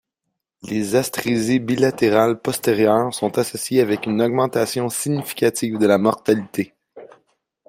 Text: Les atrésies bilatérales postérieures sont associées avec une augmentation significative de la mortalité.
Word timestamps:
Les 0.63 0.95
atrésies 0.95 1.59
bilatérales 1.59 2.41
postérieures 2.41 3.13
sont 3.13 3.37
associées 3.37 3.81
avec 3.81 4.07
une 4.07 4.19
augmentation 4.23 4.89
significative 4.89 5.77
de 5.77 5.85
la 5.85 5.99
mortalité. 5.99 6.73